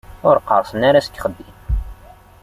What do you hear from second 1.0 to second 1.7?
seg uxeddim.